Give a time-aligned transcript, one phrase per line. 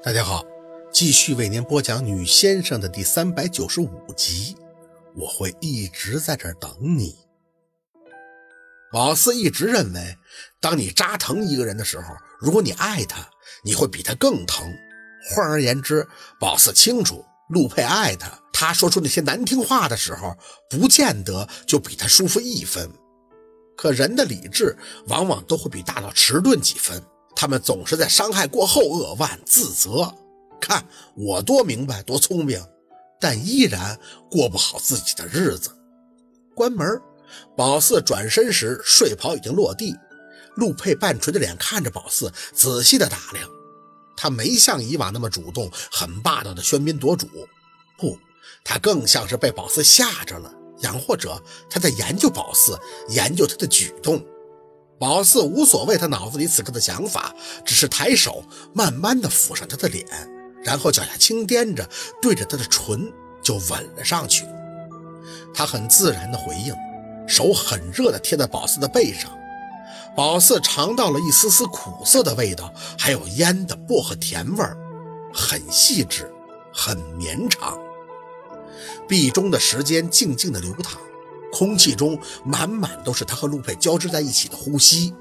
[0.00, 0.46] 大家好，
[0.92, 4.56] 继续为您播讲《女先生》的第三百九十五集。
[5.16, 7.16] 我会一直在这儿等你。
[8.92, 10.16] 宝四一直认为，
[10.60, 13.28] 当你扎疼一个人的时候，如果你爱他，
[13.64, 14.72] 你会比他更疼。
[15.30, 16.06] 换而言之，
[16.38, 20.36] 宝四清楚，陆佩爱他，他说出那些难听话的时候，
[20.70, 22.88] 不见得就比他舒服一分。
[23.76, 24.76] 可人的理智
[25.08, 27.02] 往往都会比大脑迟钝几分。
[27.40, 30.12] 他们总是在伤害过后扼腕自责，
[30.60, 30.84] 看
[31.14, 32.60] 我多明白多聪明，
[33.20, 33.96] 但依然
[34.28, 35.70] 过不好自己的日子。
[36.52, 37.00] 关门，
[37.56, 39.94] 宝四转身时，睡袍已经落地。
[40.56, 43.48] 陆佩半垂着脸看着宝四，仔细的打量。
[44.16, 47.28] 他没像以往那么主动、很霸道的喧宾夺主，
[47.96, 48.18] 不，
[48.64, 52.76] 他更像是被宝四吓着了，养或者他在研究宝四，
[53.10, 54.20] 研究他的举动。
[54.98, 57.34] 宝四无所谓，他脑子里此刻的想法，
[57.64, 60.04] 只是抬手慢慢的抚上他的脸，
[60.64, 61.88] 然后脚下轻掂着，
[62.20, 64.44] 对着他的唇就吻了上去。
[65.54, 66.74] 他很自然的回应，
[67.28, 69.30] 手很热的贴在宝四的背上。
[70.16, 74.76] 宝四尝到了一丝丝苦涩的味道，还有烟的薄荷甜味儿，
[75.32, 76.28] 很细致，
[76.72, 77.78] 很绵长。
[79.06, 81.00] 壁中的时间静静的流淌。
[81.52, 85.14] 空气中满满都是他和陆佩交织在一起的呼吸。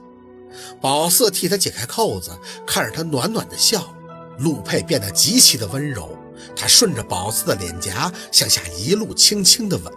[0.81, 2.31] 宝四替他解开扣子，
[2.65, 3.93] 看着他暖暖的笑。
[4.39, 6.15] 陆佩变得极其的温柔，
[6.55, 9.91] 他顺着宝四的脸颊向下一路轻轻的吻。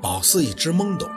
[0.00, 1.08] 宝四一直懵懂，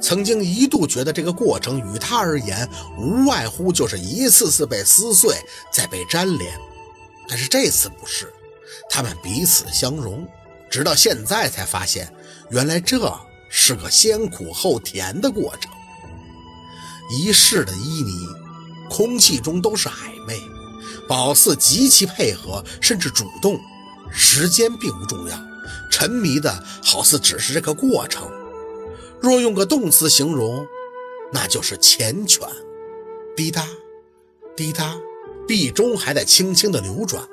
[0.00, 5.36] 曾经一度觉得这个过程与他而言无外乎就是一次次被撕碎，
[5.70, 6.58] 再被粘连。
[7.28, 8.32] 但是这次不是，
[8.88, 10.26] 他们彼此相融，
[10.70, 12.12] 直到现在才发现，
[12.50, 12.98] 原来这。
[13.54, 15.70] 是个先苦后甜的过程，
[17.10, 20.40] 一世的旖旎，空气中都是暧昧。
[21.06, 23.60] 宝四极其配合，甚至主动。
[24.10, 25.38] 时间并不重要，
[25.90, 28.26] 沉迷的好似只是这个过程。
[29.20, 30.66] 若用个动词形容，
[31.30, 32.48] 那就是缱绻。
[33.36, 33.66] 滴答，
[34.56, 34.96] 滴答，
[35.46, 37.28] 壁钟还在轻轻的流转。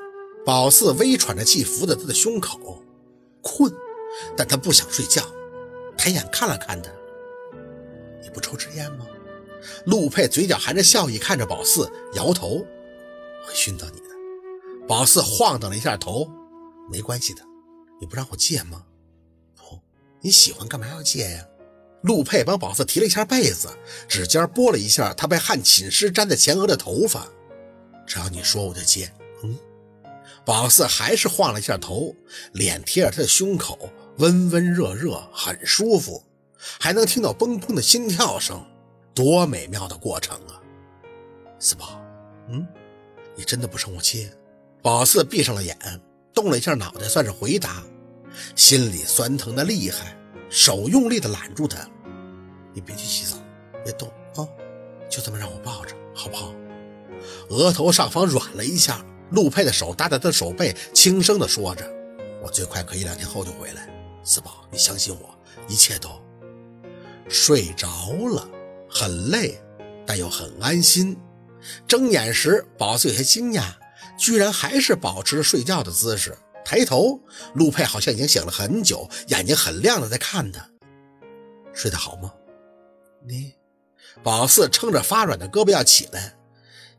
[0.46, 2.84] 宝四微喘着气，扶着他的胸口，
[3.42, 3.74] 困，
[4.36, 5.24] 但他不想睡觉。
[6.00, 6.90] 抬眼看了看他，
[8.22, 9.06] 你不抽支烟吗？
[9.86, 12.66] 陆佩嘴角含着笑意看着宝四，摇头，
[13.46, 14.06] 会熏到你的。
[14.88, 16.26] 宝四晃荡了一下头，
[16.90, 17.42] 没关系的，
[18.00, 18.86] 你不让我戒吗？
[19.58, 19.82] 不，
[20.22, 21.46] 你喜欢干嘛要戒呀？
[22.04, 23.68] 陆佩帮宝四提了一下被子，
[24.08, 27.28] 指尖拨了一下他被汗浸湿粘在前额的头发，
[28.08, 29.12] 只要你说我就戒。
[29.44, 29.60] 嗯，
[30.46, 32.16] 宝四还是晃了一下头，
[32.54, 33.92] 脸贴着他的胸口。
[34.20, 36.22] 温温热热，很舒服，
[36.78, 38.62] 还能听到砰砰的心跳声，
[39.14, 40.60] 多美妙的过程啊！
[41.58, 42.02] 四宝，
[42.50, 42.68] 嗯，
[43.34, 44.30] 你真的不生我气？
[44.82, 45.78] 宝四闭上了眼，
[46.34, 47.82] 动了一下脑袋，算是回答，
[48.58, 50.18] 心里酸疼的厉害，
[50.50, 51.80] 手用力的揽住他。
[52.74, 53.38] 你别去洗澡，
[53.86, 54.46] 别动啊，
[55.10, 56.54] 就这么让我抱着，好不好？
[57.50, 59.02] 额头上方软了一下，
[59.32, 61.90] 陆佩的手搭在他的手背，轻声的说着
[62.44, 63.90] ：“我最快可以两天后就回来。”
[64.24, 65.38] 四宝，你相信我，
[65.68, 66.10] 一切都
[67.28, 67.88] 睡着
[68.28, 68.50] 了，
[68.90, 69.62] 很累，
[70.06, 71.18] 但又很安心。
[71.88, 73.74] 睁眼时，宝四有些惊讶，
[74.18, 76.38] 居然还是保持着睡觉的姿势。
[76.64, 77.20] 抬头，
[77.56, 80.70] 陆佩好像已经醒了很久，眼睛很亮的在看他。
[81.74, 82.34] 睡得好吗？
[83.26, 83.54] 你，
[84.24, 86.38] 宝四撑着发软的胳膊要起来，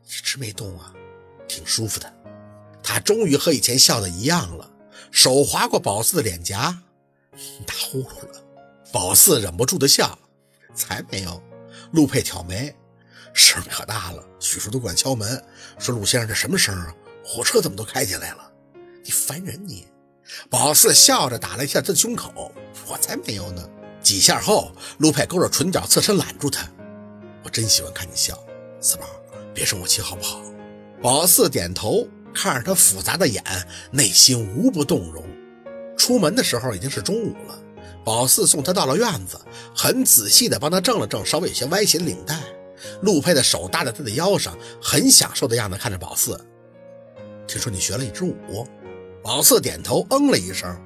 [0.04, 0.92] 一直没动啊，
[1.46, 2.12] 挺舒服的。
[2.82, 4.70] 他终于和以前笑的一样了，
[5.10, 6.82] 手划过宝四的脸颊。
[7.66, 8.44] 打呼噜了，
[8.92, 10.18] 宝四忍不住的笑，
[10.74, 11.42] 才没有。
[11.92, 12.74] 陆佩挑眉，
[13.32, 15.42] 声可大了，许叔都管敲门，
[15.78, 16.94] 说陆先生这什么声啊？
[17.24, 18.52] 火车怎么都开起来了？
[19.04, 19.86] 你烦人你！
[20.48, 22.52] 宝四笑着打了一下他胸口，
[22.86, 23.68] 我才没有呢。
[24.02, 26.68] 几下后，陆佩勾着唇角，侧身揽住他，
[27.44, 28.38] 我真喜欢看你笑，
[28.80, 29.06] 四宝，
[29.54, 30.42] 别生我气好不好？
[31.02, 33.42] 宝四点头，看着他复杂的眼，
[33.92, 35.24] 内心无不动容。
[36.10, 37.56] 出门的时候已经是中午了，
[38.04, 39.40] 宝四送他到了院子，
[39.72, 42.36] 很仔细地帮他正了正稍微有些歪斜的领带。
[43.02, 46.36] 陆佩的手搭在他的腰上，很享受的样子看着宝四。
[47.46, 48.66] 听说你学了一支舞，
[49.22, 50.76] 宝四点头嗯了一声。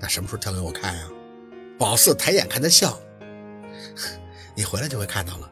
[0.00, 1.08] 那什么时候跳给我看呀？
[1.76, 2.96] 宝四抬眼看他笑，
[4.54, 5.50] 你回来就会看到了。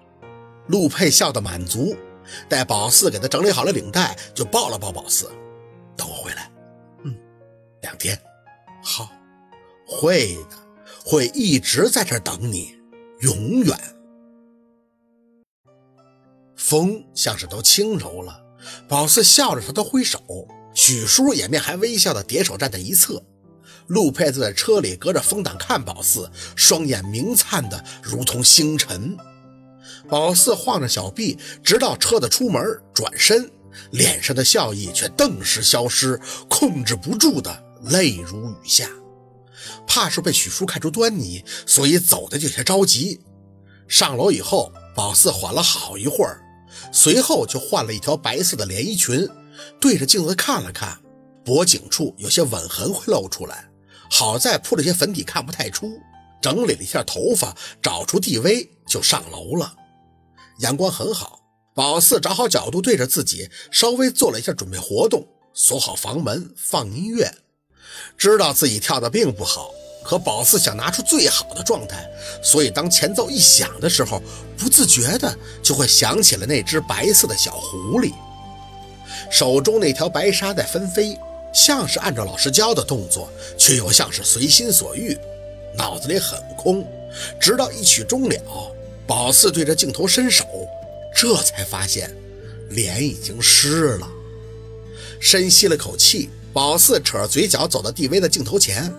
[0.69, 1.97] 陆佩笑得满足，
[2.49, 5.29] 待宝四给他整理好了领带，就抱了抱宝四，
[5.97, 6.49] 等我回来。
[7.03, 7.13] 嗯，
[7.81, 8.17] 两天。
[8.83, 9.11] 好，
[9.87, 10.57] 会的，
[11.05, 12.75] 会一直在这等你，
[13.21, 13.79] 永远。
[16.57, 18.43] 风像是都轻柔了，
[18.89, 20.21] 宝四笑着朝他挥手，
[20.75, 23.23] 许叔也面含微笑的叠手站在一侧。
[23.87, 29.17] 陆佩子在车里隔着风挡看宝四，双眼明灿的如同星辰。
[30.09, 33.51] 宝四晃着小臂，直到车子出门转身，
[33.91, 38.89] 脸上的笑意却顿时消失，控制不住的泪如雨下。
[39.87, 43.21] 怕是被许叔看出端倪，所以走的有些着急。
[43.87, 46.41] 上楼以后，宝四缓了好一会儿，
[46.93, 49.29] 随后就换了一条白色的连衣裙，
[49.81, 50.99] 对着镜子看了看，
[51.45, 53.69] 脖颈处有些吻痕会露出来。
[54.11, 55.91] 好在铺了些粉底，看不太出。
[56.41, 59.77] 整理了一下头发，找出地位就上楼了。
[60.59, 61.41] 阳光很好，
[61.75, 67.33] 宝四找好角度，对着自己稍微做了一下准备活动，锁好房门，放音乐。
[68.17, 69.71] 知道自己跳的并不好，
[70.05, 72.09] 可宝四想拿出最好的状态，
[72.43, 74.23] 所以当前奏一响的时候，
[74.57, 78.13] 不自觉的就会想起了那只白色的小狐狸，
[79.31, 81.19] 手中那条白纱在纷飞。
[81.55, 85.15] 像是按照老师教的动作，却又像是随心所欲，
[85.77, 86.83] 脑子里很空。
[87.39, 88.75] 直到一曲终了，
[89.07, 90.47] 宝四对着镜头伸手，
[91.15, 92.11] 这才发现
[92.71, 94.09] 脸已经湿了。
[95.21, 98.93] 深吸了口气，宝四扯着嘴角走到地威的镜头前：“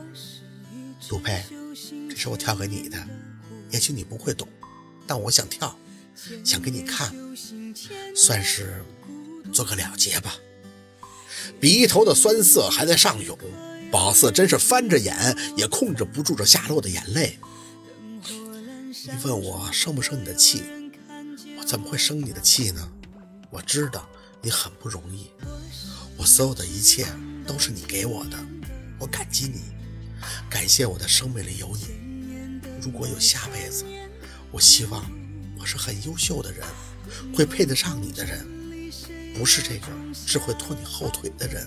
[1.08, 1.44] 杜佩，
[2.10, 2.98] 这是我跳给你的，
[3.70, 4.48] 也许你不会懂，
[5.06, 5.78] 但我想跳，
[6.44, 7.14] 想给你看，
[8.16, 8.84] 算是
[9.54, 10.36] 做个了结吧。”
[11.62, 13.38] 鼻头的酸涩还在上涌，
[13.92, 17.38] 宝四真是翻着眼也控制不住这下落的眼泪。
[18.20, 20.64] 你问我生不生你的气，
[21.60, 22.90] 我怎么会生你的气呢？
[23.52, 24.10] 我知道
[24.46, 25.32] 你很不容易，
[26.18, 27.08] 我所有的一切
[27.48, 28.38] 都是你给我的，
[29.00, 29.62] 我感激你，
[30.50, 32.60] 感谢我的生命里有你。
[32.82, 33.86] 如果有下辈子，
[34.52, 35.10] 我希望
[35.58, 36.68] 我是很优秀的人，
[37.34, 38.46] 会配得上你的人。
[39.34, 39.88] 不是这个
[40.28, 41.66] 只会拖你后腿的人。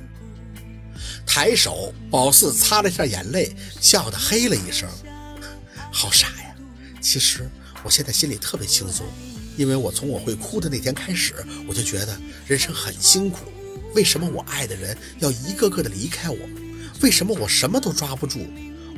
[1.26, 4.86] 抬手，宝四擦了一下眼泪，笑得嘿了一声
[5.90, 6.54] ：“好傻呀！
[7.00, 7.48] 其实
[7.82, 9.06] 我现在心里特别轻松，
[9.56, 11.34] 因为我从我会哭的那天开始，
[11.66, 13.40] 我就觉得人生很辛苦。
[13.94, 16.36] 为什么我爱的人要一个个的离开我？
[17.02, 18.46] 为什么我什么都抓不住？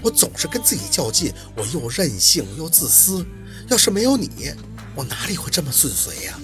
[0.02, 3.24] 我总是跟自己较劲，我又任性又自私。
[3.68, 4.52] 要是没有你，
[4.94, 6.38] 我哪里会这么顺遂呀？”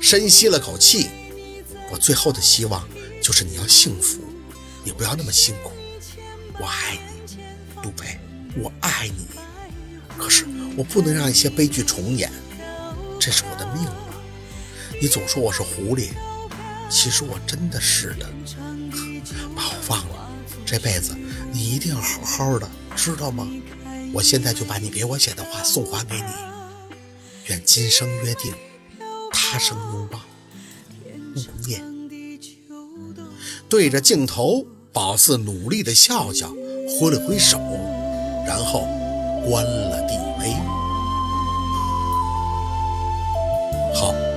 [0.00, 1.08] 深吸了口气，
[1.92, 2.88] 我最后的希望
[3.22, 4.20] 就是你要幸福，
[4.84, 5.72] 你不要那么辛苦。
[6.58, 7.36] 我爱你，
[7.82, 8.18] 杜佩，
[8.56, 9.26] 我爱你。
[10.18, 10.44] 可是
[10.76, 12.30] 我不能让一些悲剧重演，
[13.20, 14.16] 这是我的命啊！
[14.98, 16.08] 你总说我是狐狸，
[16.88, 18.26] 其实我真的是的。
[19.54, 20.30] 把我忘了，
[20.64, 21.14] 这辈子
[21.52, 23.46] 你一定要好好的，知道吗？
[24.14, 26.32] 我现在就把你给我写的话送还给你，
[27.48, 28.54] 愿今生约定。
[29.30, 30.20] 他生拥抱，
[31.36, 31.82] 勿念。
[33.68, 34.64] 对着镜头，
[34.94, 36.48] 宝四努力的笑笑，
[36.98, 37.58] 挥了挥手，
[38.46, 38.80] 然后
[39.46, 40.56] 关了地杯。